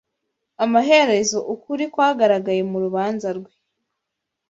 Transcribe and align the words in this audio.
Amaherezo 0.63 1.39
ukuri 1.53 1.83
kwagaragaye 1.93 2.61
mu 2.69 2.77
rubanza 2.83 3.27
rwe 3.37 3.51